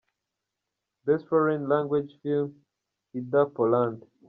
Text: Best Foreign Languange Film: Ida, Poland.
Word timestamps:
Best 1.05 1.27
Foreign 1.27 1.67
Languange 1.67 2.19
Film: 2.23 2.65
Ida, 3.15 3.45
Poland. 3.45 4.03